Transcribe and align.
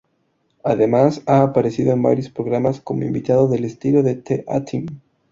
Además 0.63 1.21
ha 1.27 1.43
aparecido 1.43 1.93
en 1.93 2.01
varios 2.01 2.29
programas 2.31 2.81
como 2.81 3.03
invitado 3.03 3.47
del 3.47 3.65
estilo 3.65 4.03
"The 4.03 4.43
A-Team". 4.47 4.87